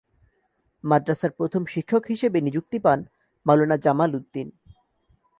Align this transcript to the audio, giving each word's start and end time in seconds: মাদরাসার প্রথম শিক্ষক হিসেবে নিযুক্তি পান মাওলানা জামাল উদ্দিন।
মাদরাসার 0.83 1.31
প্রথম 1.31 1.61
শিক্ষক 1.65 2.03
হিসেবে 2.05 2.37
নিযুক্তি 2.41 2.77
পান 2.79 2.99
মাওলানা 3.45 3.77
জামাল 3.77 4.11
উদ্দিন। 4.15 4.47